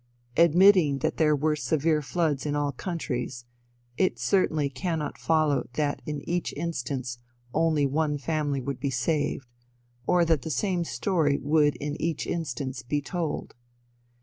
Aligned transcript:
Admitting 0.35 0.97
that 0.97 1.17
there 1.17 1.35
were 1.35 1.55
severe 1.55 2.01
floods 2.01 2.43
in 2.47 2.55
all 2.55 2.71
countries; 2.71 3.45
it 3.97 4.17
certainly 4.17 4.67
cannot 4.67 5.15
follow 5.15 5.69
that 5.73 6.01
in 6.07 6.27
each 6.27 6.53
instance 6.53 7.19
only 7.53 7.85
one 7.85 8.17
family 8.17 8.59
would 8.59 8.79
be 8.79 8.89
saved, 8.89 9.45
or 10.07 10.25
that 10.25 10.41
the 10.41 10.49
same 10.49 10.83
story 10.83 11.37
would 11.37 11.75
in 11.75 12.01
each 12.01 12.25
instance 12.25 12.81
be 12.81 12.99
told. 12.99 13.53